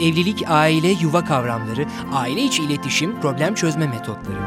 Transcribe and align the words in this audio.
Evlilik, 0.00 0.44
aile, 0.48 0.88
yuva 0.88 1.24
kavramları, 1.24 1.86
aile 2.14 2.42
içi 2.42 2.62
iletişim, 2.62 3.20
problem 3.20 3.54
çözme 3.54 3.86
metotları. 3.86 4.38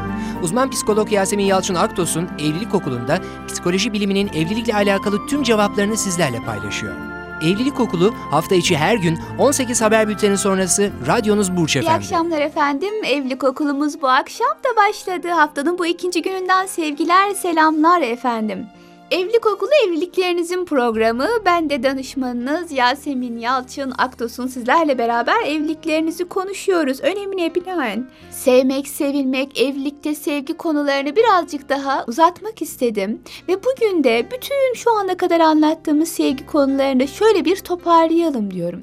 Uzman 0.42 0.70
psikolog 0.70 1.12
Yasemin 1.12 1.44
Yalçın 1.44 1.74
Aktos'un 1.74 2.28
Evlilik 2.38 2.74
Okulu'nda 2.74 3.18
psikoloji 3.48 3.92
biliminin 3.92 4.28
evlilikle 4.28 4.74
alakalı 4.74 5.26
tüm 5.26 5.42
cevaplarını 5.42 5.96
sizlerle 5.96 6.38
paylaşıyor. 6.40 6.94
Evlilik 7.42 7.80
Okulu 7.80 8.14
hafta 8.30 8.54
içi 8.54 8.76
her 8.76 8.96
gün 8.96 9.18
18 9.38 9.82
haber 9.82 10.08
bülteni 10.08 10.38
sonrası 10.38 10.90
radyonuz 11.06 11.56
Burç 11.56 11.76
İyi 11.76 11.78
Efendi. 11.78 11.96
akşamlar 11.96 12.40
efendim. 12.40 12.94
Evlilik 13.04 13.44
okulumuz 13.44 14.02
bu 14.02 14.08
akşam 14.08 14.48
da 14.48 14.76
başladı. 14.76 15.28
Haftanın 15.28 15.78
bu 15.78 15.86
ikinci 15.86 16.22
gününden 16.22 16.66
sevgiler, 16.66 17.30
selamlar 17.34 18.00
efendim. 18.02 18.66
Evlilik 19.10 19.46
Okulu 19.46 19.70
evliliklerinizin 19.86 20.64
programı. 20.64 21.28
Ben 21.44 21.70
de 21.70 21.82
danışmanınız 21.82 22.72
Yasemin 22.72 23.38
Yalçın 23.38 23.92
Aktos'un 23.98 24.46
sizlerle 24.46 24.98
beraber 24.98 25.46
evliliklerinizi 25.46 26.24
konuşuyoruz. 26.24 27.00
Önemine 27.00 27.54
binaen 27.54 28.06
sevmek, 28.30 28.88
sevilmek, 28.88 29.60
evlilikte 29.60 30.14
sevgi 30.14 30.56
konularını 30.56 31.16
birazcık 31.16 31.68
daha 31.68 32.04
uzatmak 32.08 32.62
istedim. 32.62 33.22
Ve 33.48 33.56
bugün 33.64 34.04
de 34.04 34.26
bütün 34.32 34.74
şu 34.74 34.90
ana 34.90 35.16
kadar 35.16 35.40
anlattığımız 35.40 36.08
sevgi 36.08 36.46
konularını 36.46 37.08
şöyle 37.08 37.44
bir 37.44 37.56
toparlayalım 37.56 38.54
diyorum. 38.54 38.82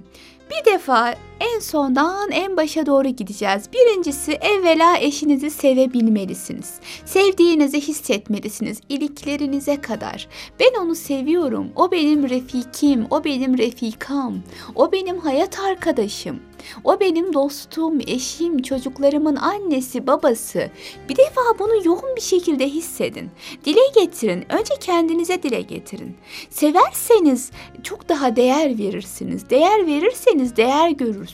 Bir 0.52 0.72
defa 0.74 1.16
en 1.40 1.60
sondan 1.60 2.32
en 2.32 2.58
başa 2.58 2.86
doğru 2.86 3.08
gideceğiz. 3.08 3.70
Birincisi 3.74 4.32
evvela 4.32 4.98
eşinizi 4.98 5.50
sevebilmelisiniz. 5.50 6.74
Sevdiğinizi 7.06 7.82
hissetmelisiniz 7.82 8.82
iliklerinize 8.90 9.82
kadar. 9.82 10.28
Ben 10.60 10.82
onu 10.82 10.96
seviyorum. 10.96 11.68
O 11.76 11.92
benim 11.92 12.30
refikim, 12.30 13.08
o 13.10 13.24
benim 13.24 13.58
refikam, 13.58 14.36
o 14.76 14.92
benim 14.92 15.20
hayat 15.20 15.60
arkadaşım. 15.60 16.40
O 16.84 17.00
benim 17.00 17.34
dostum, 17.34 18.00
eşim, 18.08 18.62
çocuklarımın 18.62 19.36
annesi, 19.36 20.08
babası. 20.08 20.70
Bir 21.10 21.16
defa 21.16 21.42
bunu 21.60 21.86
yoğun 21.86 22.16
bir 22.16 22.22
şekilde 22.22 22.70
hissedin. 22.70 23.30
Dile 23.66 23.80
getirin. 23.96 24.46
Önce 24.50 24.74
kendinize 24.80 25.44
dile 25.44 25.62
getirin. 25.62 26.16
Severseniz 26.50 27.52
çok 27.84 28.10
daha 28.10 28.36
değer 28.36 28.78
verirsiniz. 28.78 29.50
Değer 29.50 29.88
verirseniz 29.88 30.56
değer 30.56 30.90
görürsünüz. 30.90 31.25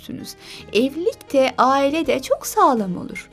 Evlilik 0.73 1.33
de 1.33 1.53
aile 1.57 2.07
de 2.07 2.21
çok 2.21 2.47
sağlam 2.47 2.97
olur. 2.97 3.29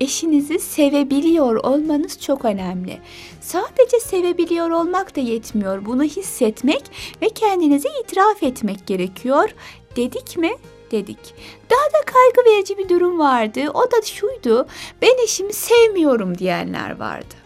Eşinizi 0.00 0.58
sevebiliyor 0.58 1.54
olmanız 1.54 2.20
çok 2.20 2.44
önemli. 2.44 2.98
Sadece 3.40 4.00
sevebiliyor 4.00 4.70
olmak 4.70 5.16
da 5.16 5.20
yetmiyor. 5.20 5.86
Bunu 5.86 6.02
hissetmek 6.02 6.82
ve 7.22 7.28
kendinize 7.28 7.88
itiraf 8.04 8.42
etmek 8.42 8.86
gerekiyor. 8.86 9.50
Dedik 9.96 10.36
mi? 10.36 10.50
Dedik. 10.90 11.34
Daha 11.70 11.86
da 12.00 12.04
kaygı 12.06 12.50
verici 12.50 12.78
bir 12.78 12.88
durum 12.88 13.18
vardı. 13.18 13.60
O 13.74 13.82
da 13.82 14.02
şuydu. 14.04 14.66
Ben 15.02 15.24
eşimi 15.24 15.52
sevmiyorum 15.52 16.38
diyenler 16.38 16.98
vardı. 16.98 17.45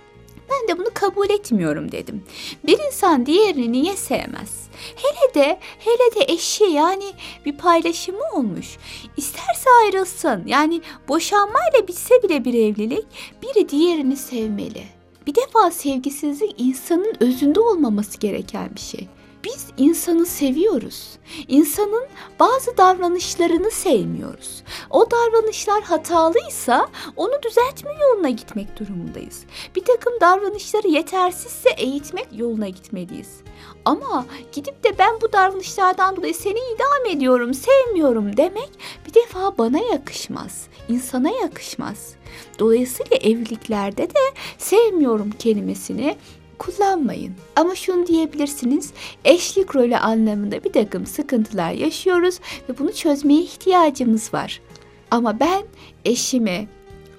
Ben 0.51 0.69
de 0.69 0.79
bunu 0.79 0.89
kabul 0.95 1.31
etmiyorum 1.31 1.93
dedim. 1.93 2.25
Bir 2.67 2.79
insan 2.87 3.27
diğerini 3.27 3.73
niye 3.73 3.97
sevmez? 3.97 4.69
Hele 4.97 5.35
de 5.35 5.59
hele 5.79 6.15
de 6.15 6.33
eşi 6.33 6.65
yani 6.65 7.13
bir 7.47 7.59
paylaşımı 7.59 8.23
olmuş. 8.33 8.79
İsterse 9.17 9.71
ayrılsın. 9.85 10.43
Yani 10.47 10.81
boşanmayla 11.09 11.89
bitse 11.89 12.23
bile 12.23 12.45
bir 12.45 12.55
evlilik 12.55 13.07
biri 13.43 13.69
diğerini 13.69 14.17
sevmeli. 14.17 14.85
Bir 15.27 15.35
defa 15.35 15.71
sevgisizlik 15.71 16.55
insanın 16.59 17.15
özünde 17.21 17.61
olmaması 17.61 18.19
gereken 18.19 18.71
bir 18.75 18.81
şey. 18.81 19.09
Biz 19.45 19.67
insanı 19.77 20.27
seviyoruz. 20.27 21.19
İnsanın 21.49 22.07
bazı 22.41 22.77
davranışlarını 22.77 23.71
sevmiyoruz. 23.71 24.63
O 24.91 25.11
davranışlar 25.11 25.83
hatalıysa 25.83 26.89
onu 27.17 27.33
düzeltme 27.43 27.91
yoluna 28.01 28.31
gitmek 28.31 28.79
durumundayız. 28.81 29.45
Bir 29.77 29.85
takım 29.85 30.13
davranışları 30.21 30.89
yetersizse 30.89 31.71
eğitmek 31.71 32.29
yoluna 32.33 32.69
gitmeliyiz. 32.69 33.41
Ama 33.85 34.27
gidip 34.53 34.85
de 34.85 34.99
ben 34.99 35.21
bu 35.21 35.33
davranışlardan 35.33 36.17
dolayı 36.17 36.35
seni 36.35 36.59
idam 36.75 37.17
ediyorum, 37.17 37.55
sevmiyorum 37.55 38.37
demek 38.37 38.71
bir 39.07 39.15
defa 39.15 39.59
bana 39.59 39.79
yakışmaz, 39.79 40.67
insana 40.89 41.31
yakışmaz. 41.31 42.15
Dolayısıyla 42.59 43.17
evliliklerde 43.17 44.11
de 44.11 44.21
sevmiyorum 44.59 45.31
kelimesini 45.31 46.17
kullanmayın. 46.61 47.35
Ama 47.57 47.75
şunu 47.75 48.07
diyebilirsiniz, 48.07 48.93
eşlik 49.25 49.77
rolü 49.77 49.97
anlamında 49.97 50.65
bir 50.65 50.73
takım 50.73 51.07
sıkıntılar 51.07 51.73
yaşıyoruz 51.73 52.41
ve 52.69 52.79
bunu 52.79 52.93
çözmeye 52.93 53.43
ihtiyacımız 53.43 54.35
var. 54.35 54.61
Ama 55.11 55.41
ben 55.41 55.63
eşimi 56.05 56.69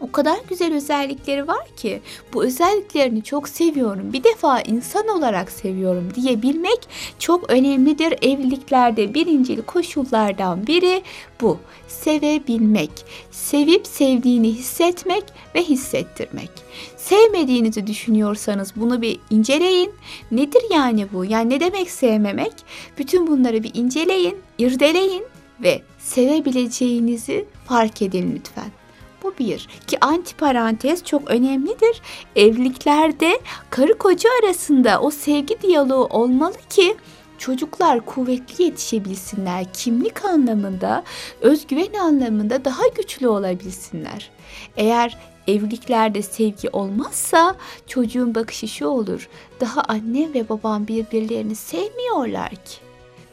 o 0.01 0.11
kadar 0.11 0.37
güzel 0.49 0.73
özellikleri 0.73 1.47
var 1.47 1.67
ki 1.77 2.01
bu 2.33 2.43
özelliklerini 2.43 3.23
çok 3.23 3.49
seviyorum. 3.49 4.13
Bir 4.13 4.23
defa 4.23 4.61
insan 4.61 5.07
olarak 5.07 5.51
seviyorum 5.51 6.09
diyebilmek 6.15 6.79
çok 7.19 7.49
önemlidir. 7.49 8.13
Evliliklerde 8.21 9.13
birincil 9.13 9.61
koşullardan 9.61 10.67
biri 10.67 11.03
bu. 11.41 11.57
Sevebilmek, 11.87 12.91
sevip 13.31 13.87
sevdiğini 13.87 14.47
hissetmek 14.47 15.23
ve 15.55 15.63
hissettirmek. 15.63 16.49
Sevmediğinizi 16.97 17.87
düşünüyorsanız 17.87 18.73
bunu 18.75 19.01
bir 19.01 19.19
inceleyin. 19.29 19.91
Nedir 20.31 20.63
yani 20.73 21.07
bu? 21.13 21.25
Yani 21.25 21.49
ne 21.49 21.59
demek 21.59 21.91
sevmemek? 21.91 22.53
Bütün 22.97 23.27
bunları 23.27 23.63
bir 23.63 23.71
inceleyin, 23.73 24.37
irdeleyin 24.57 25.23
ve 25.63 25.81
sevebileceğinizi 25.99 27.45
fark 27.65 28.01
edin 28.01 28.35
lütfen. 28.35 28.80
Bu 29.23 29.33
bir. 29.39 29.67
Ki 29.87 29.97
antiparantez 30.01 31.03
çok 31.03 31.31
önemlidir. 31.31 32.01
Evliliklerde 32.35 33.39
karı 33.69 33.97
koca 33.97 34.29
arasında 34.43 35.01
o 35.01 35.11
sevgi 35.11 35.61
diyaloğu 35.61 36.05
olmalı 36.05 36.57
ki 36.69 36.95
çocuklar 37.37 38.05
kuvvetli 38.05 38.63
yetişebilsinler. 38.63 39.65
Kimlik 39.73 40.25
anlamında, 40.25 41.03
özgüven 41.41 41.93
anlamında 41.93 42.65
daha 42.65 42.87
güçlü 42.87 43.27
olabilsinler. 43.27 44.29
Eğer 44.77 45.17
evliliklerde 45.47 46.21
sevgi 46.21 46.69
olmazsa 46.69 47.55
çocuğun 47.87 48.35
bakışı 48.35 48.67
şu 48.67 48.87
olur. 48.87 49.29
Daha 49.59 49.81
anne 49.81 50.33
ve 50.33 50.49
babam 50.49 50.87
birbirlerini 50.87 51.55
sevmiyorlar 51.55 52.49
ki. 52.49 52.77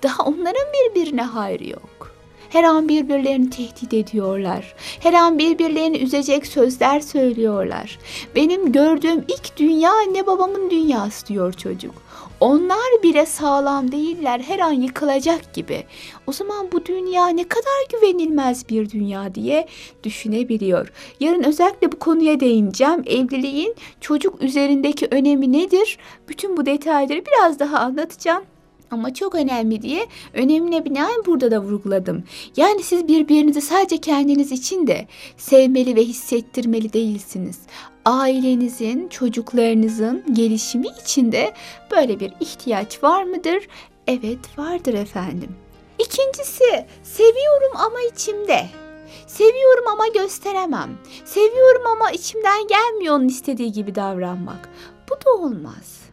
Daha 0.03 0.23
onların 0.23 0.67
birbirine 0.75 1.23
hayrı 1.23 1.69
yok. 1.69 2.18
Her 2.51 2.65
an 2.65 2.89
birbirlerini 2.89 3.51
tehdit 3.51 3.95
ediyorlar. 3.95 4.75
Her 5.01 5.13
an 5.13 5.39
birbirlerini 5.39 5.99
üzecek 5.99 6.47
sözler 6.47 7.01
söylüyorlar. 7.01 7.99
Benim 8.35 8.73
gördüğüm 8.73 9.25
ilk 9.29 9.57
dünya 9.57 9.93
anne 9.93 10.27
babamın 10.27 10.71
dünyası 10.71 11.27
diyor 11.27 11.53
çocuk. 11.53 11.95
Onlar 12.41 13.03
bile 13.03 13.27
sağlam 13.27 13.93
değiller, 13.93 14.41
her 14.41 14.59
an 14.59 14.73
yıkılacak 14.73 15.55
gibi. 15.55 15.85
O 16.27 16.33
zaman 16.33 16.73
bu 16.73 16.87
dünya 16.87 17.29
ne 17.29 17.49
kadar 17.49 17.87
güvenilmez 17.93 18.69
bir 18.69 18.91
dünya 18.91 19.35
diye 19.35 19.69
düşünebiliyor. 20.05 20.93
Yarın 21.21 21.43
özellikle 21.43 21.93
bu 21.93 21.99
konuya 21.99 22.41
değineceğim. 22.41 23.03
Evliliğin 23.07 23.75
çocuk 24.01 24.43
üzerindeki 24.43 25.09
önemi 25.11 25.53
nedir? 25.53 25.99
Bütün 26.29 26.57
bu 26.57 26.67
detayları 26.67 27.23
biraz 27.27 27.59
daha 27.59 27.79
anlatacağım. 27.79 28.45
Ama 28.91 29.15
çok 29.15 29.35
önemli 29.35 29.83
diye 29.83 30.07
önemine 30.33 30.85
binaen 30.85 31.27
burada 31.27 31.51
da 31.51 31.63
vurguladım. 31.63 32.25
Yani 32.57 32.83
siz 32.83 33.09
birbirinizi 33.09 33.61
sadece 33.61 33.99
kendiniz 33.99 34.53
için 34.53 34.87
de 34.87 35.07
sevmeli 35.37 35.97
ve 35.97 36.05
hissettirmeli 36.05 36.93
değilsiniz. 36.93 37.59
Ailenizin, 38.05 39.09
çocuklarınızın 39.09 40.25
gelişimi 40.33 40.87
için 41.03 41.33
de 41.33 41.55
böyle 41.91 42.21
bir 42.21 42.33
ihtiyaç 42.41 43.03
var 43.03 43.23
mıdır? 43.23 43.69
Evet 44.07 44.59
vardır 44.59 44.95
efendim. 44.95 45.57
İkincisi 45.99 46.87
seviyorum 47.03 47.73
ama 47.75 48.01
içimde. 48.13 48.67
Seviyorum 49.27 49.85
ama 49.93 50.09
gösteremem. 50.09 50.91
Seviyorum 51.25 51.87
ama 51.87 52.11
içimden 52.11 52.67
gelmiyor 52.69 53.15
onun 53.15 53.29
istediği 53.29 53.73
gibi 53.73 53.95
davranmak. 53.95 54.69
Bu 55.11 55.15
da 55.15 55.45
olmaz. 55.45 56.08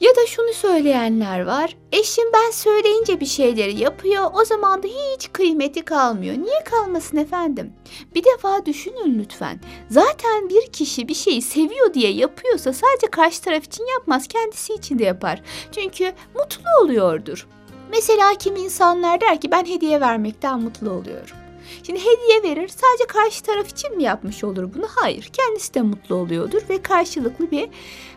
Ya 0.00 0.16
da 0.16 0.26
şunu 0.26 0.52
söyleyenler 0.52 1.46
var. 1.46 1.76
Eşim 1.92 2.24
ben 2.32 2.50
söyleyince 2.50 3.20
bir 3.20 3.26
şeyleri 3.26 3.80
yapıyor. 3.80 4.30
O 4.34 4.44
zaman 4.44 4.82
da 4.82 4.86
hiç 4.86 5.32
kıymeti 5.32 5.84
kalmıyor. 5.84 6.34
Niye 6.34 6.64
kalmasın 6.64 7.16
efendim? 7.16 7.72
Bir 8.14 8.24
defa 8.24 8.66
düşünün 8.66 9.18
lütfen. 9.18 9.60
Zaten 9.90 10.48
bir 10.48 10.66
kişi 10.72 11.08
bir 11.08 11.14
şeyi 11.14 11.42
seviyor 11.42 11.94
diye 11.94 12.10
yapıyorsa 12.12 12.72
sadece 12.72 13.06
karşı 13.06 13.42
taraf 13.42 13.64
için 13.64 13.86
yapmaz. 13.86 14.28
Kendisi 14.28 14.74
için 14.74 14.98
de 14.98 15.04
yapar. 15.04 15.42
Çünkü 15.72 16.12
mutlu 16.34 16.84
oluyordur. 16.84 17.46
Mesela 17.90 18.34
kimi 18.34 18.60
insanlar 18.60 19.20
der 19.20 19.40
ki 19.40 19.50
ben 19.50 19.64
hediye 19.64 20.00
vermekten 20.00 20.60
mutlu 20.60 20.90
oluyorum. 20.90 21.36
Şimdi 21.82 22.00
hediye 22.00 22.42
verir 22.42 22.68
sadece 22.68 23.06
karşı 23.08 23.42
taraf 23.42 23.68
için 23.68 23.96
mi 23.96 24.02
yapmış 24.02 24.44
olur 24.44 24.74
bunu? 24.74 24.86
Hayır. 24.94 25.30
Kendisi 25.32 25.74
de 25.74 25.82
mutlu 25.82 26.14
oluyordur 26.14 26.62
ve 26.68 26.82
karşılıklı 26.82 27.50
bir 27.50 27.68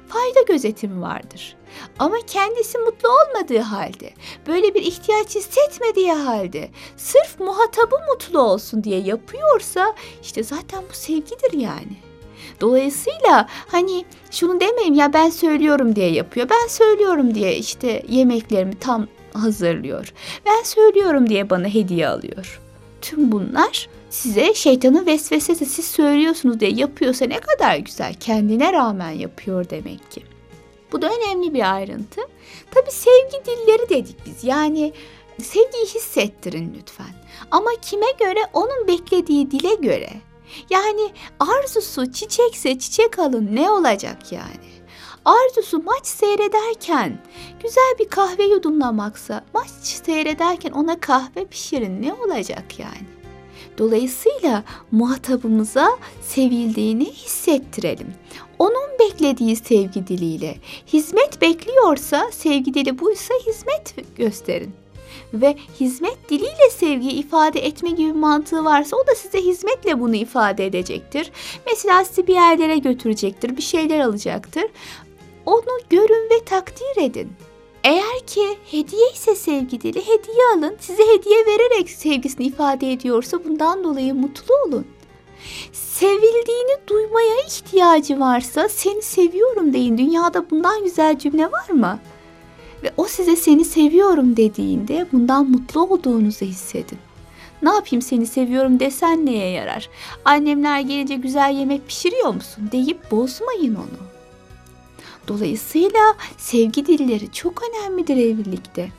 fayda 0.07 0.41
gözetimi 0.47 1.01
vardır. 1.01 1.55
Ama 1.99 2.15
kendisi 2.27 2.77
mutlu 2.77 3.09
olmadığı 3.09 3.59
halde, 3.59 4.13
böyle 4.47 4.73
bir 4.73 4.81
ihtiyaç 4.81 5.35
hissetmediği 5.35 6.11
halde, 6.11 6.69
sırf 6.97 7.39
muhatabı 7.39 7.95
mutlu 8.11 8.39
olsun 8.39 8.83
diye 8.83 8.99
yapıyorsa 8.99 9.95
işte 10.23 10.43
zaten 10.43 10.83
bu 10.89 10.95
sevgidir 10.95 11.53
yani. 11.53 11.97
Dolayısıyla 12.61 13.47
hani 13.67 14.05
şunu 14.31 14.59
demeyeyim 14.59 14.95
ya 14.95 15.13
ben 15.13 15.29
söylüyorum 15.29 15.95
diye 15.95 16.11
yapıyor. 16.11 16.49
Ben 16.49 16.67
söylüyorum 16.67 17.35
diye 17.35 17.55
işte 17.55 18.03
yemeklerimi 18.09 18.79
tam 18.79 19.07
hazırlıyor. 19.33 20.13
Ben 20.45 20.63
söylüyorum 20.63 21.29
diye 21.29 21.49
bana 21.49 21.67
hediye 21.67 22.07
alıyor. 22.07 22.61
Tüm 23.01 23.31
bunlar 23.31 23.89
size 24.09 24.53
şeytanın 24.53 25.05
vesvesesi 25.05 25.65
siz 25.65 25.85
söylüyorsunuz 25.85 26.59
diye 26.59 26.71
yapıyorsa 26.71 27.25
ne 27.25 27.39
kadar 27.39 27.75
güzel. 27.77 28.13
Kendine 28.13 28.73
rağmen 28.73 29.11
yapıyor 29.11 29.69
demek 29.69 30.11
ki. 30.11 30.23
Bu 30.91 31.01
da 31.01 31.09
önemli 31.09 31.53
bir 31.53 31.75
ayrıntı. 31.75 32.21
Tabii 32.71 32.91
sevgi 32.91 33.45
dilleri 33.45 33.89
dedik 33.89 34.25
biz. 34.25 34.43
Yani 34.43 34.93
sevgiyi 35.41 35.85
hissettirin 35.85 36.75
lütfen. 36.79 37.13
Ama 37.51 37.69
kime 37.81 38.11
göre? 38.19 38.39
Onun 38.53 38.87
beklediği 38.87 39.51
dile 39.51 39.75
göre. 39.75 40.09
Yani 40.69 41.11
arzusu 41.39 42.11
çiçekse 42.11 42.79
çiçek 42.79 43.19
alın 43.19 43.55
ne 43.55 43.71
olacak 43.71 44.31
yani? 44.31 44.69
Arzusu 45.25 45.83
maç 45.83 46.07
seyrederken 46.07 47.19
güzel 47.63 47.95
bir 47.99 48.09
kahve 48.09 48.43
yudumlamaksa 48.43 49.45
maç 49.53 49.69
seyrederken 49.81 50.71
ona 50.71 50.99
kahve 50.99 51.45
pişirin 51.45 52.01
ne 52.01 52.13
olacak 52.13 52.79
yani? 52.79 53.07
Dolayısıyla 53.77 54.63
muhatabımıza 54.91 55.89
sevildiğini 56.21 57.05
hissettirelim. 57.05 58.13
Onun 58.59 58.89
beklediği 58.99 59.55
sevgi 59.55 60.07
diliyle 60.07 60.57
hizmet 60.87 61.41
bekliyorsa 61.41 62.29
sevgi 62.31 62.73
dili 62.73 62.99
buysa 62.99 63.33
hizmet 63.47 64.17
gösterin 64.17 64.73
ve 65.33 65.55
hizmet 65.79 66.29
diliyle 66.29 66.69
sevgiyi 66.71 67.11
ifade 67.11 67.65
etme 67.65 67.89
gibi 67.89 68.13
mantığı 68.13 68.65
varsa 68.65 68.97
o 68.97 69.07
da 69.07 69.15
size 69.15 69.41
hizmetle 69.41 69.99
bunu 69.99 70.15
ifade 70.15 70.65
edecektir. 70.65 71.31
Mesela 71.65 72.05
sizi 72.05 72.27
bir 72.27 72.33
yerlere 72.33 72.77
götürecektir, 72.77 73.57
bir 73.57 73.61
şeyler 73.61 73.99
alacaktır. 73.99 74.65
Onu 75.45 75.79
görün 75.89 76.29
ve 76.29 76.45
takdir 76.45 77.03
edin. 77.03 77.29
Eğer 77.83 78.19
ki 78.27 78.57
hediye 78.71 79.11
ise 79.13 79.35
sevgi 79.35 79.79
hediye 79.79 80.45
alın. 80.55 80.75
Size 80.79 81.03
hediye 81.03 81.45
vererek 81.45 81.89
sevgisini 81.89 82.45
ifade 82.45 82.91
ediyorsa 82.91 83.45
bundan 83.45 83.83
dolayı 83.83 84.15
mutlu 84.15 84.55
olun. 84.67 84.87
Sevildiğini 85.71 86.77
duymaya 86.87 87.45
ihtiyacı 87.47 88.19
varsa 88.19 88.69
seni 88.69 89.01
seviyorum 89.01 89.73
deyin. 89.73 89.97
Dünyada 89.97 90.49
bundan 90.49 90.83
güzel 90.83 91.19
cümle 91.19 91.51
var 91.51 91.69
mı? 91.69 91.99
Ve 92.83 92.91
o 92.97 93.05
size 93.05 93.35
seni 93.35 93.65
seviyorum 93.65 94.37
dediğinde 94.37 95.07
bundan 95.11 95.49
mutlu 95.49 95.81
olduğunuzu 95.81 96.45
hissedin. 96.45 96.99
Ne 97.61 97.69
yapayım 97.69 98.01
seni 98.01 98.27
seviyorum 98.27 98.79
desen 98.79 99.25
neye 99.25 99.49
yarar? 99.49 99.89
Annemler 100.25 100.79
gelince 100.79 101.15
güzel 101.15 101.53
yemek 101.53 101.87
pişiriyor 101.87 102.33
musun 102.33 102.69
deyip 102.71 103.11
bozmayın 103.11 103.75
onu. 103.75 104.08
Dolayısıyla 105.29 106.15
sevgi 106.37 106.85
dilleri 106.85 107.31
çok 107.31 107.61
önemlidir 107.63 108.17
evlilikte. 108.17 108.89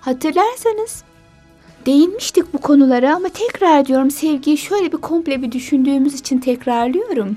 Hatırlarsanız 0.00 1.02
değinmiştik 1.86 2.54
bu 2.54 2.58
konulara 2.58 3.16
ama 3.16 3.28
tekrar 3.28 3.86
diyorum 3.86 4.10
sevgiyi 4.10 4.58
şöyle 4.58 4.92
bir 4.92 4.98
komple 4.98 5.42
bir 5.42 5.52
düşündüğümüz 5.52 6.14
için 6.14 6.38
tekrarlıyorum 6.38 7.36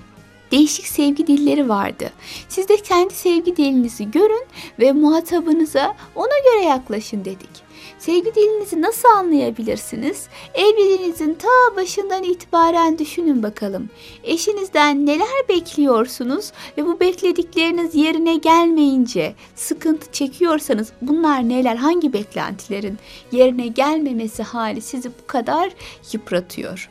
değişik 0.51 0.87
sevgi 0.87 1.27
dilleri 1.27 1.69
vardı. 1.69 2.11
Siz 2.49 2.69
de 2.69 2.77
kendi 2.77 3.13
sevgi 3.13 3.57
dilinizi 3.57 4.11
görün 4.11 4.45
ve 4.79 4.91
muhatabınıza 4.91 5.95
ona 6.15 6.39
göre 6.53 6.65
yaklaşın 6.65 7.25
dedik. 7.25 7.70
Sevgi 8.01 8.35
dilinizi 8.35 8.81
nasıl 8.81 9.09
anlayabilirsiniz? 9.09 10.27
Evliliğinizin 10.53 11.33
ta 11.33 11.75
başından 11.75 12.23
itibaren 12.23 12.99
düşünün 12.99 13.43
bakalım. 13.43 13.89
Eşinizden 14.23 15.05
neler 15.05 15.47
bekliyorsunuz 15.49 16.51
ve 16.77 16.85
bu 16.85 16.99
bekledikleriniz 16.99 17.95
yerine 17.95 18.35
gelmeyince 18.35 19.35
sıkıntı 19.55 20.11
çekiyorsanız 20.11 20.91
bunlar 21.01 21.49
neler? 21.49 21.75
Hangi 21.75 22.13
beklentilerin 22.13 22.97
yerine 23.31 23.67
gelmemesi 23.67 24.43
hali 24.43 24.81
sizi 24.81 25.09
bu 25.09 25.27
kadar 25.27 25.71
yıpratıyor? 26.13 26.89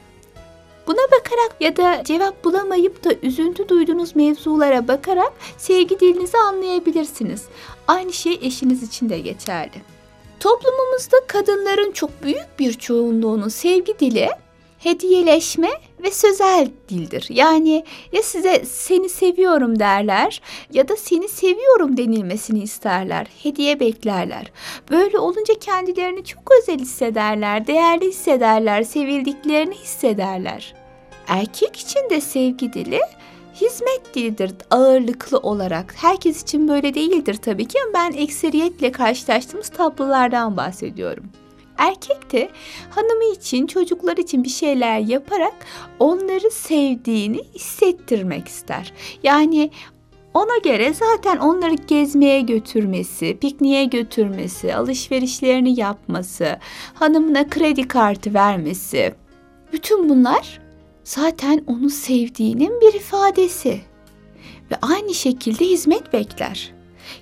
Buna 0.86 1.02
bakarak 1.12 1.56
ya 1.60 1.76
da 1.76 2.04
cevap 2.04 2.44
bulamayıp 2.44 3.04
da 3.04 3.10
üzüntü 3.22 3.68
duyduğunuz 3.68 4.16
mevzulara 4.16 4.88
bakarak 4.88 5.32
sevgi 5.58 6.00
dilinizi 6.00 6.38
anlayabilirsiniz. 6.38 7.44
Aynı 7.88 8.12
şey 8.12 8.38
eşiniz 8.42 8.82
için 8.82 9.08
de 9.08 9.18
geçerli. 9.18 9.89
Toplumumuzda 10.40 11.16
kadınların 11.26 11.92
çok 11.92 12.22
büyük 12.22 12.58
bir 12.58 12.72
çoğunluğunun 12.72 13.48
sevgi 13.48 13.98
dili 13.98 14.28
hediyeleşme 14.78 15.70
ve 16.02 16.10
sözel 16.10 16.68
dildir. 16.88 17.26
Yani 17.30 17.84
ya 18.12 18.22
size 18.22 18.64
seni 18.64 19.08
seviyorum 19.08 19.78
derler 19.78 20.42
ya 20.72 20.88
da 20.88 20.96
seni 20.96 21.28
seviyorum 21.28 21.96
denilmesini 21.96 22.62
isterler. 22.62 23.26
Hediye 23.42 23.80
beklerler. 23.80 24.52
Böyle 24.90 25.18
olunca 25.18 25.54
kendilerini 25.54 26.24
çok 26.24 26.42
özel 26.60 26.78
hissederler, 26.78 27.66
değerli 27.66 28.08
hissederler, 28.08 28.82
sevildiklerini 28.82 29.74
hissederler. 29.74 30.74
Erkek 31.28 31.76
için 31.76 32.10
de 32.10 32.20
sevgi 32.20 32.72
dili 32.72 33.00
hizmet 33.60 34.14
dilidir 34.14 34.52
ağırlıklı 34.70 35.38
olarak. 35.38 35.94
Herkes 35.96 36.42
için 36.42 36.68
böyle 36.68 36.94
değildir 36.94 37.34
tabii 37.34 37.64
ki 37.64 37.78
ama 37.84 37.94
ben 37.94 38.12
ekseriyetle 38.12 38.92
karşılaştığımız 38.92 39.68
tablolardan 39.68 40.56
bahsediyorum. 40.56 41.24
Erkek 41.78 42.32
de 42.32 42.48
hanımı 42.90 43.24
için, 43.24 43.66
çocuklar 43.66 44.16
için 44.16 44.44
bir 44.44 44.48
şeyler 44.48 44.98
yaparak 44.98 45.54
onları 45.98 46.50
sevdiğini 46.50 47.40
hissettirmek 47.54 48.48
ister. 48.48 48.92
Yani 49.22 49.70
ona 50.34 50.58
göre 50.64 50.94
zaten 50.94 51.36
onları 51.36 51.74
gezmeye 51.74 52.40
götürmesi, 52.40 53.38
pikniğe 53.40 53.84
götürmesi, 53.84 54.74
alışverişlerini 54.74 55.80
yapması, 55.80 56.58
hanımına 56.94 57.48
kredi 57.48 57.88
kartı 57.88 58.34
vermesi. 58.34 59.14
Bütün 59.72 60.08
bunlar 60.08 60.60
zaten 61.10 61.64
onu 61.66 61.90
sevdiğinin 61.90 62.80
bir 62.80 62.94
ifadesi. 62.94 63.80
Ve 64.70 64.76
aynı 64.82 65.14
şekilde 65.14 65.64
hizmet 65.64 66.12
bekler. 66.12 66.72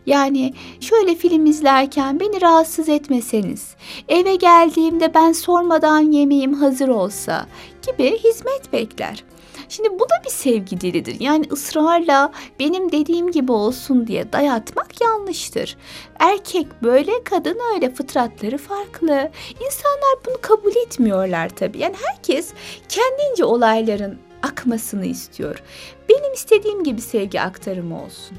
Yani 0.07 0.55
şöyle 0.81 1.15
film 1.15 1.47
izlerken 1.47 2.21
beni 2.21 2.41
rahatsız 2.41 2.89
etmeseniz, 2.89 3.77
eve 4.09 4.37
geldiğimde 4.37 5.15
ben 5.15 5.33
sormadan 5.33 6.01
yemeğim 6.01 6.55
hazır 6.55 6.89
olsa 6.89 7.47
gibi 7.87 8.19
hizmet 8.19 8.73
bekler. 8.73 9.25
Şimdi 9.69 9.91
bu 9.99 10.05
da 10.05 10.15
bir 10.25 10.31
sevgi 10.31 10.81
dilidir. 10.81 11.17
Yani 11.21 11.47
ısrarla 11.53 12.33
benim 12.61 12.93
dediğim 12.93 13.31
gibi 13.31 13.53
olsun 13.53 14.07
diye 14.07 14.33
dayatmak 14.33 15.01
yanlıştır. 15.01 15.77
Erkek 16.19 16.67
böyle, 16.83 17.25
kadın 17.25 17.59
öyle. 17.75 17.95
Fıtratları 17.95 18.59
farklı. 18.59 19.31
İnsanlar 19.67 20.15
bunu 20.27 20.37
kabul 20.41 20.77
etmiyorlar 20.77 21.49
tabii. 21.49 21.79
Yani 21.79 21.97
herkes 22.05 22.53
kendince 22.89 23.45
olayların 23.45 24.19
akmasını 24.43 25.07
istiyor. 25.07 25.63
Benim 26.09 26.33
istediğim 26.33 26.85
gibi 26.85 27.01
sevgi 27.01 27.41
aktarımı 27.41 28.05
olsun. 28.05 28.39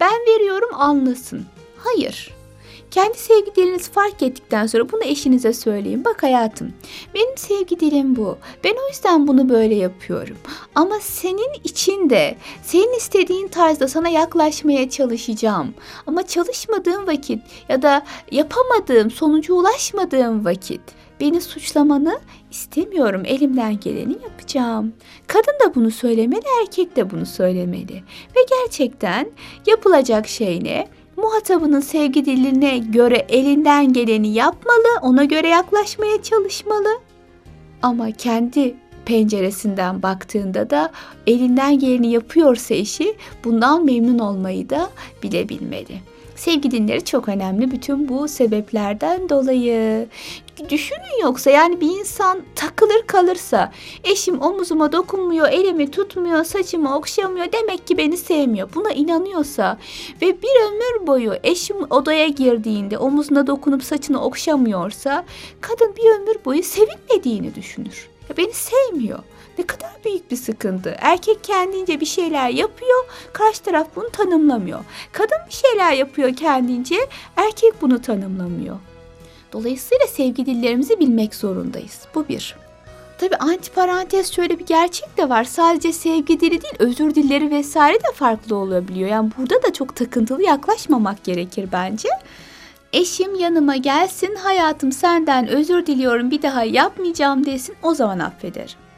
Ben 0.00 0.20
veriyorum 0.28 0.70
anlasın. 0.74 1.46
Hayır. 1.76 2.39
Kendi 2.90 3.18
sevgi 3.18 3.54
dilinizi 3.56 3.90
fark 3.90 4.22
ettikten 4.22 4.66
sonra 4.66 4.92
bunu 4.92 5.04
eşinize 5.04 5.52
söyleyin. 5.52 6.04
Bak 6.04 6.22
hayatım 6.22 6.72
benim 7.14 7.36
sevgi 7.36 7.80
dilim 7.80 8.16
bu. 8.16 8.38
Ben 8.64 8.74
o 8.84 8.88
yüzden 8.88 9.28
bunu 9.28 9.48
böyle 9.48 9.74
yapıyorum. 9.74 10.36
Ama 10.74 11.00
senin 11.00 11.52
için 11.64 12.10
de 12.10 12.36
senin 12.62 12.96
istediğin 12.96 13.48
tarzda 13.48 13.88
sana 13.88 14.08
yaklaşmaya 14.08 14.90
çalışacağım. 14.90 15.74
Ama 16.06 16.26
çalışmadığım 16.26 17.06
vakit 17.06 17.42
ya 17.68 17.82
da 17.82 18.02
yapamadığım, 18.30 19.10
sonuca 19.10 19.54
ulaşmadığım 19.54 20.44
vakit 20.44 20.80
beni 21.20 21.40
suçlamanı 21.40 22.20
istemiyorum. 22.50 23.22
Elimden 23.24 23.80
geleni 23.80 24.12
yapacağım. 24.22 24.92
Kadın 25.26 25.52
da 25.64 25.74
bunu 25.74 25.90
söylemeli, 25.90 26.44
erkek 26.62 26.96
de 26.96 27.10
bunu 27.10 27.26
söylemeli. 27.26 28.02
Ve 28.36 28.40
gerçekten 28.50 29.30
yapılacak 29.66 30.28
şey 30.28 30.64
ne? 30.64 30.88
Muhatabının 31.20 31.80
sevgi 31.80 32.24
diline 32.24 32.78
göre 32.78 33.26
elinden 33.28 33.92
geleni 33.92 34.28
yapmalı, 34.32 34.88
ona 35.02 35.24
göre 35.24 35.48
yaklaşmaya 35.48 36.22
çalışmalı. 36.22 36.88
Ama 37.82 38.10
kendi 38.10 38.74
penceresinden 39.04 40.02
baktığında 40.02 40.70
da 40.70 40.90
elinden 41.26 41.78
geleni 41.78 42.10
yapıyorsa 42.10 42.74
eşi 42.74 43.16
bundan 43.44 43.84
memnun 43.84 44.18
olmayı 44.18 44.70
da 44.70 44.90
bilebilmeli. 45.22 46.00
Sevgi 46.36 46.70
dinleri 46.70 47.04
çok 47.04 47.28
önemli 47.28 47.70
bütün 47.70 48.08
bu 48.08 48.28
sebeplerden 48.28 49.28
dolayı. 49.28 50.06
Düşünün 50.68 51.22
yoksa 51.22 51.50
yani 51.50 51.80
bir 51.80 51.98
insan 51.98 52.42
takılır 52.54 53.02
kalırsa 53.06 53.72
eşim 54.04 54.42
omuzuma 54.42 54.92
dokunmuyor, 54.92 55.48
elimi 55.48 55.90
tutmuyor, 55.90 56.44
saçımı 56.44 56.96
okşamıyor 56.96 57.52
demek 57.52 57.86
ki 57.86 57.98
beni 57.98 58.16
sevmiyor. 58.16 58.68
Buna 58.74 58.92
inanıyorsa 58.92 59.78
ve 60.22 60.42
bir 60.42 60.68
ömür 60.68 61.06
boyu 61.06 61.34
eşim 61.42 61.76
odaya 61.90 62.28
girdiğinde 62.28 62.98
omuzuna 62.98 63.46
dokunup 63.46 63.84
saçını 63.84 64.24
okşamıyorsa 64.24 65.24
kadın 65.60 65.96
bir 65.96 66.20
ömür 66.20 66.44
boyu 66.44 66.62
sevilmediğini 66.62 67.54
düşünür. 67.54 68.08
Ya 68.28 68.36
beni 68.36 68.52
sevmiyor. 68.52 69.18
Ne 69.58 69.66
kadar 69.66 69.90
büyük 70.04 70.30
bir 70.30 70.36
sıkıntı. 70.36 70.96
Erkek 70.98 71.44
kendince 71.44 72.00
bir 72.00 72.06
şeyler 72.06 72.50
yapıyor, 72.50 73.04
karşı 73.32 73.62
taraf 73.62 73.88
bunu 73.96 74.10
tanımlamıyor. 74.10 74.80
Kadın 75.12 75.38
bir 75.48 75.54
şeyler 75.54 75.92
yapıyor 75.92 76.36
kendince, 76.36 76.96
erkek 77.36 77.82
bunu 77.82 78.02
tanımlamıyor. 78.02 78.76
Dolayısıyla 79.52 80.06
sevgi 80.06 80.46
dillerimizi 80.46 81.00
bilmek 81.00 81.34
zorundayız. 81.34 82.00
Bu 82.14 82.28
bir. 82.28 82.56
Tabi 83.18 83.36
antiparantez 83.36 84.32
şöyle 84.32 84.58
bir 84.58 84.66
gerçek 84.66 85.16
de 85.16 85.28
var. 85.28 85.44
Sadece 85.44 85.92
sevgi 85.92 86.40
dili 86.40 86.62
değil 86.62 86.74
özür 86.78 87.14
dilleri 87.14 87.50
vesaire 87.50 87.98
de 87.98 88.12
farklı 88.14 88.56
olabiliyor. 88.56 89.08
Yani 89.08 89.30
burada 89.38 89.62
da 89.62 89.72
çok 89.72 89.96
takıntılı 89.96 90.42
yaklaşmamak 90.42 91.24
gerekir 91.24 91.68
bence. 91.72 92.08
Eşim 92.92 93.34
yanıma 93.34 93.76
gelsin 93.76 94.34
hayatım 94.34 94.92
senden 94.92 95.48
özür 95.48 95.86
diliyorum 95.86 96.30
bir 96.30 96.42
daha 96.42 96.64
yapmayacağım 96.64 97.46
desin 97.46 97.74
o 97.82 97.94
zaman 97.94 98.18
affederim. 98.18 98.89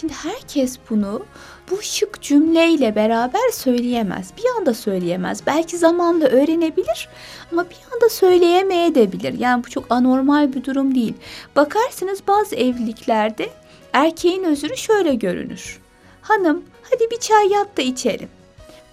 Şimdi 0.00 0.12
herkes 0.12 0.78
bunu 0.90 1.26
bu 1.70 1.82
şık 1.82 2.22
cümleyle 2.22 2.94
beraber 2.94 3.50
söyleyemez. 3.52 4.30
Bir 4.36 4.58
anda 4.58 4.74
söyleyemez. 4.74 5.46
Belki 5.46 5.78
zamanla 5.78 6.26
öğrenebilir 6.26 7.08
ama 7.52 7.70
bir 7.70 7.76
anda 7.94 8.08
söyleyemeyebilir. 8.08 9.38
Yani 9.38 9.64
bu 9.64 9.70
çok 9.70 9.84
anormal 9.90 10.52
bir 10.52 10.64
durum 10.64 10.94
değil. 10.94 11.14
Bakarsınız 11.56 12.20
bazı 12.28 12.56
evliliklerde 12.56 13.50
erkeğin 13.92 14.44
özürü 14.44 14.76
şöyle 14.76 15.14
görünür. 15.14 15.80
Hanım 16.22 16.62
hadi 16.90 17.10
bir 17.10 17.20
çay 17.20 17.48
yap 17.48 17.76
da 17.76 17.82
içelim. 17.82 18.28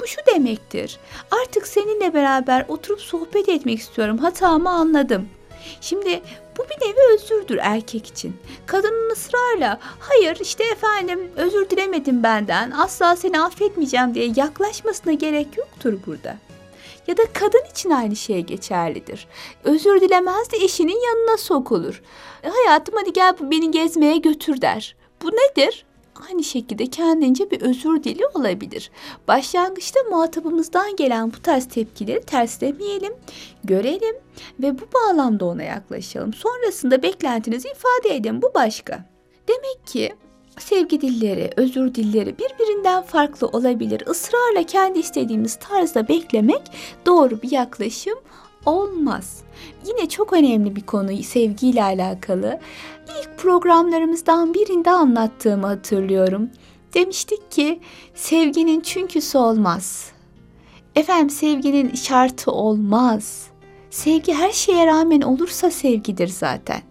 Bu 0.02 0.08
şu 0.08 0.22
demektir. 0.34 1.00
Artık 1.42 1.68
seninle 1.68 2.14
beraber 2.14 2.66
oturup 2.68 3.02
sohbet 3.02 3.50
etmek 3.50 3.80
istiyorum. 3.80 4.18
Hatamı 4.18 4.70
anladım. 4.70 5.30
Şimdi 5.82 6.22
bu 6.58 6.64
bir 6.64 6.88
nevi 6.88 7.14
özürdür 7.14 7.58
erkek 7.62 8.08
için. 8.08 8.38
Kadının 8.66 9.12
ısrarla 9.12 9.80
hayır 10.00 10.38
işte 10.42 10.64
efendim 10.64 11.32
özür 11.36 11.70
dilemedim 11.70 12.24
benden 12.24 12.72
asla 12.72 13.16
seni 13.16 13.42
affetmeyeceğim 13.42 14.16
diye 14.16 14.32
yaklaşmasına 14.36 15.14
gerek 15.14 15.58
yoktur 15.58 15.94
burada. 16.08 16.38
Ya 17.08 17.18
da 17.18 17.24
kadın 17.34 17.64
için 17.72 17.90
aynı 17.90 18.16
şey 18.16 18.42
geçerlidir. 18.42 19.28
Özür 19.64 20.02
dilemez 20.02 20.52
de 20.52 20.58
eşinin 20.58 21.08
yanına 21.08 21.38
sokulur. 21.38 22.02
E, 22.44 22.50
hayatım 22.50 22.96
hadi 22.98 23.14
gel 23.14 23.34
beni 23.42 23.72
gezmeye 23.72 24.18
götür 24.18 24.62
der. 24.62 24.96
Bu 25.24 25.32
nedir? 25.32 25.86
Aynı 26.30 26.44
şekilde 26.44 26.88
kendince 26.88 27.52
bir 27.52 27.62
özür 27.62 28.04
dili 28.04 28.22
olabilir. 28.34 28.92
Başlangıçta 29.28 30.00
muhatabımızdan 30.10 30.96
gelen 30.96 31.34
bu 31.34 31.42
tarz 31.42 31.68
tepkileri 31.68 32.22
terslemeyelim, 32.22 33.14
görelim 33.64 34.16
ve 34.60 34.80
bu 34.80 34.84
bağlamda 34.94 35.46
ona 35.46 35.64
yaklaşalım. 35.64 36.34
Sonrasında 36.34 37.04
beklentinizi 37.04 37.68
ifade 37.68 38.16
edin. 38.16 38.42
Bu 38.42 38.52
başka. 38.54 39.06
Demek 39.48 39.88
ki 39.88 40.14
sevgi 40.60 41.02
dilleri, 41.02 41.50
özür 41.58 41.96
dilleri 41.96 42.36
birbirinden 42.38 43.04
farklı 43.04 43.48
olabilir. 43.48 44.04
Israrla 44.12 44.64
kendi 44.68 45.00
istediğimiz 45.00 45.56
tarzda 45.56 46.08
beklemek 46.08 46.62
doğru 47.06 47.42
bir 47.42 47.52
yaklaşım 47.52 48.20
olmaz. 48.66 49.44
Yine 49.88 50.10
çok 50.10 50.34
önemli 50.34 50.76
bir 50.76 50.82
konu 50.82 51.24
sevgiyle 51.24 51.84
alakalı. 51.84 52.60
İlk 53.08 53.38
programlarımızdan 53.38 54.54
birinde 54.54 54.92
anlattığımı 54.92 55.68
hatırlıyorum. 55.68 56.50
Demiştik 56.94 57.52
ki 57.52 57.80
sevginin 58.16 58.82
çünküsü 58.82 59.38
olmaz. 59.38 60.12
Efendim 60.96 61.30
sevginin 61.30 61.96
şartı 61.96 62.52
olmaz. 62.52 63.48
Sevgi 63.90 64.34
her 64.34 64.52
şeye 64.52 64.86
rağmen 64.86 65.22
olursa 65.22 65.72
sevgidir 65.72 66.28
zaten. 66.28 66.82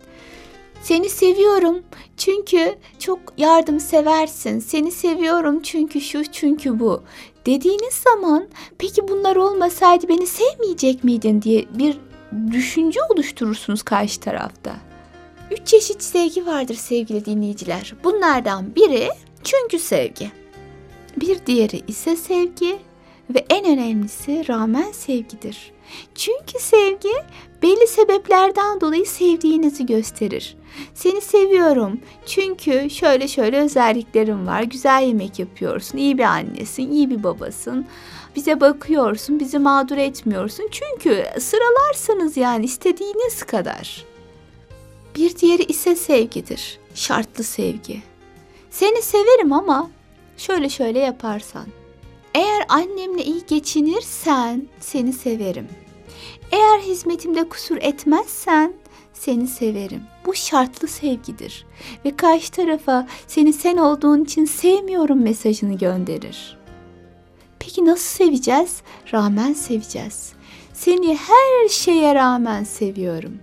Seni 0.82 1.08
seviyorum 1.08 1.82
çünkü 2.16 2.74
çok 2.98 3.20
yardımseversin. 3.36 4.58
Seni 4.58 4.90
seviyorum 4.90 5.62
çünkü 5.62 6.00
şu 6.00 6.24
çünkü 6.24 6.80
bu. 6.80 7.02
Dediğiniz 7.46 7.94
zaman 7.94 8.48
peki 8.78 9.08
bunlar 9.08 9.36
olmasaydı 9.36 10.08
beni 10.08 10.26
sevmeyecek 10.26 11.04
miydin 11.04 11.42
diye 11.42 11.64
bir 11.78 11.98
düşünce 12.50 13.00
oluşturursunuz 13.10 13.82
karşı 13.82 14.20
tarafta. 14.20 14.76
Üç 15.50 15.66
çeşit 15.66 16.02
sevgi 16.02 16.46
vardır 16.46 16.74
sevgili 16.74 17.24
dinleyiciler. 17.24 17.94
Bunlardan 18.04 18.74
biri 18.76 19.08
çünkü 19.44 19.78
sevgi. 19.78 20.30
Bir 21.16 21.46
diğeri 21.46 21.82
ise 21.88 22.16
sevgi 22.16 22.78
ve 23.34 23.46
en 23.50 23.64
önemlisi 23.64 24.48
rağmen 24.48 24.92
sevgidir. 24.92 25.72
Çünkü 26.14 26.58
sevgi 26.58 27.12
belli 27.62 27.86
sebeplerden 27.86 28.80
dolayı 28.80 29.06
sevdiğinizi 29.06 29.86
gösterir. 29.86 30.56
Seni 30.94 31.20
seviyorum 31.20 32.00
çünkü 32.26 32.90
şöyle 32.90 33.28
şöyle 33.28 33.60
özelliklerim 33.60 34.46
var. 34.46 34.62
Güzel 34.62 35.02
yemek 35.02 35.38
yapıyorsun, 35.38 35.98
iyi 35.98 36.18
bir 36.18 36.22
annesin, 36.22 36.90
iyi 36.90 37.10
bir 37.10 37.22
babasın. 37.22 37.86
Bize 38.36 38.60
bakıyorsun, 38.60 39.40
bizi 39.40 39.58
mağdur 39.58 39.96
etmiyorsun. 39.96 40.68
Çünkü 40.70 41.24
sıralarsınız 41.40 42.36
yani 42.36 42.64
istediğiniz 42.64 43.42
kadar. 43.42 44.04
Bir 45.16 45.36
diğeri 45.36 45.62
ise 45.62 45.96
sevgidir. 45.96 46.78
Şartlı 46.94 47.44
sevgi. 47.44 48.02
Seni 48.70 49.02
severim 49.02 49.52
ama 49.52 49.90
şöyle 50.36 50.68
şöyle 50.68 50.98
yaparsan. 50.98 51.66
Eğer 52.62 52.80
annemle 52.80 53.24
iyi 53.24 53.46
geçinirsen 53.46 54.62
seni 54.80 55.12
severim. 55.12 55.68
Eğer 56.52 56.80
hizmetimde 56.80 57.48
kusur 57.48 57.76
etmezsen 57.80 58.72
seni 59.12 59.46
severim. 59.46 60.02
Bu 60.26 60.34
şartlı 60.34 60.88
sevgidir 60.88 61.66
ve 62.04 62.16
karşı 62.16 62.52
tarafa 62.52 63.06
seni 63.26 63.52
sen 63.52 63.76
olduğun 63.76 64.24
için 64.24 64.44
sevmiyorum 64.44 65.22
mesajını 65.22 65.78
gönderir. 65.78 66.58
Peki 67.58 67.84
nasıl 67.84 68.24
seveceğiz? 68.24 68.82
Rağmen 69.12 69.52
seveceğiz. 69.52 70.32
Seni 70.72 71.16
her 71.16 71.68
şeye 71.68 72.14
rağmen 72.14 72.64
seviyorum. 72.64 73.38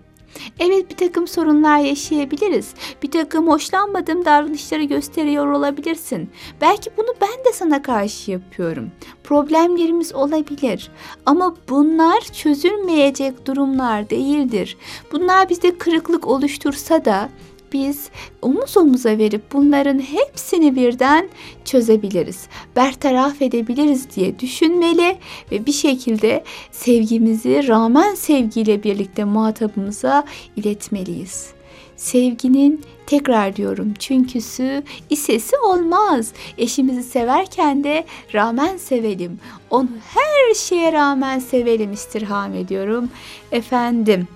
Evet 0.60 0.90
bir 0.90 0.98
takım 0.98 1.28
sorunlar 1.28 1.80
yaşayabiliriz. 1.80 2.74
Bir 3.04 3.12
takım 3.12 3.48
hoşlanmadığım 3.48 4.26
davranışları 4.26 4.84
gösteriyor 4.84 5.52
olabilirsin. 5.52 6.30
Belki 6.62 6.90
bunu 6.98 7.14
ben 7.22 7.46
de 7.46 7.54
sana 7.54 7.82
karşı 7.82 8.32
yapıyorum. 8.32 8.92
Problemlerimiz 9.24 10.16
olabilir. 10.16 10.92
Ama 11.26 11.56
bunlar 11.70 12.22
çözülmeyecek 12.22 13.48
durumlar 13.48 14.10
değildir. 14.10 14.78
Bunlar 15.12 15.50
bizde 15.50 15.78
kırıklık 15.78 16.28
oluştursa 16.28 17.06
da 17.06 17.30
biz 17.74 18.10
omuz 18.42 18.78
omuza 18.78 19.18
verip 19.18 19.42
bunların 19.54 20.00
hepsini 20.00 20.76
birden 20.76 21.30
çözebiliriz, 21.66 22.48
bertaraf 22.76 23.42
edebiliriz 23.42 24.16
diye 24.16 24.40
düşünmeli 24.40 25.18
ve 25.52 25.66
bir 25.66 25.72
şekilde 25.72 26.44
sevgimizi 26.72 27.68
rağmen 27.68 28.16
sevgiyle 28.16 28.84
birlikte 28.84 29.24
muhatabımıza 29.24 30.26
iletmeliyiz. 30.56 31.54
Sevginin 32.00 32.82
tekrar 33.06 33.56
diyorum 33.56 33.94
çünküsü 34.00 34.84
isesi 35.10 35.58
olmaz. 35.58 36.34
Eşimizi 36.58 37.04
severken 37.04 37.84
de 37.84 38.06
rağmen 38.34 38.78
sevelim. 38.78 39.40
Onu 39.70 39.90
her 40.14 40.54
şeye 40.54 40.94
rağmen 40.94 41.40
sevelim 41.40 41.92
istirham 41.94 42.54
ediyorum. 42.54 43.10
Efendim. 43.52 44.28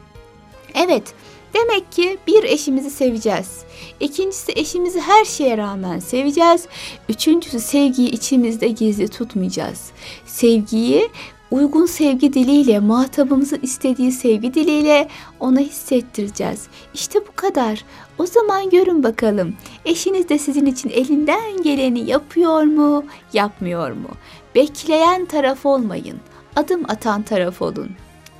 Evet, 0.76 1.14
Demek 1.54 1.92
ki 1.92 2.18
bir 2.28 2.44
eşimizi 2.44 2.90
seveceğiz. 2.90 3.64
İkincisi 4.00 4.52
eşimizi 4.56 5.00
her 5.00 5.26
şeye 5.26 5.58
rağmen 5.58 6.00
seveceğiz. 6.00 6.68
Üçüncüsü 7.10 7.60
sevgiyi 7.60 8.10
içimizde 8.10 8.68
gizli 8.68 9.08
tutmayacağız. 9.08 9.92
Sevgiyi 10.26 11.10
uygun 11.52 11.86
sevgi 11.86 12.34
diliyle, 12.34 12.80
muhatabımızın 12.80 13.60
istediği 13.62 14.12
sevgi 14.12 14.54
diliyle 14.54 15.08
ona 15.40 15.60
hissettireceğiz. 15.60 16.68
İşte 16.94 17.20
bu 17.28 17.36
kadar. 17.36 17.86
O 18.18 18.26
zaman 18.26 18.70
görün 18.70 19.04
bakalım. 19.04 19.56
Eşiniz 19.86 20.30
de 20.30 20.38
sizin 20.38 20.66
için 20.66 20.90
elinden 20.90 21.62
geleni 21.64 22.10
yapıyor 22.10 22.64
mu, 22.64 23.04
yapmıyor 23.34 23.92
mu? 23.92 24.10
Bekleyen 24.56 25.26
taraf 25.26 25.66
olmayın. 25.66 26.20
Adım 26.56 26.84
atan 26.88 27.22
taraf 27.22 27.62
olun. 27.62 27.90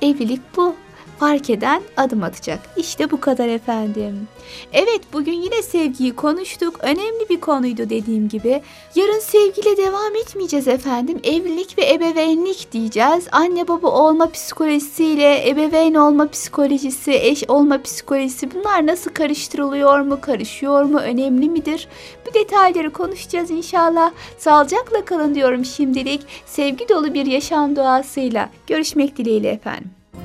Evlilik 0.02 0.40
bu. 0.56 0.74
Fark 1.18 1.50
eden 1.50 1.82
adım 1.96 2.22
atacak. 2.22 2.60
İşte 2.76 3.10
bu 3.10 3.20
kadar 3.20 3.48
efendim. 3.48 4.28
Evet 4.72 5.00
bugün 5.12 5.32
yine 5.32 5.62
sevgiyi 5.62 6.16
konuştuk. 6.16 6.78
Önemli 6.82 7.28
bir 7.30 7.40
konuydu 7.40 7.90
dediğim 7.90 8.28
gibi. 8.28 8.62
Yarın 8.94 9.18
sevgiyle 9.18 9.76
devam 9.76 10.16
etmeyeceğiz 10.16 10.68
efendim. 10.68 11.20
Evlilik 11.24 11.78
ve 11.78 11.92
ebeveynlik 11.92 12.72
diyeceğiz. 12.72 13.26
Anne 13.32 13.68
baba 13.68 13.88
olma 13.88 14.30
psikolojisiyle 14.30 15.48
ebeveyn 15.48 15.94
olma 15.94 16.30
psikolojisi, 16.30 17.12
eş 17.12 17.44
olma 17.48 17.82
psikolojisi 17.82 18.54
bunlar 18.54 18.86
nasıl 18.86 19.10
karıştırılıyor 19.10 20.00
mu, 20.00 20.20
karışıyor 20.20 20.82
mu, 20.82 20.98
önemli 20.98 21.50
midir? 21.50 21.88
Bu 22.26 22.34
detayları 22.34 22.92
konuşacağız 22.92 23.50
inşallah. 23.50 24.12
Sağlıcakla 24.38 25.04
kalın 25.04 25.34
diyorum 25.34 25.64
şimdilik. 25.64 26.20
Sevgi 26.46 26.88
dolu 26.88 27.14
bir 27.14 27.26
yaşam 27.26 27.76
duasıyla. 27.76 28.50
Görüşmek 28.66 29.16
dileğiyle 29.16 29.48
efendim. 29.48 30.03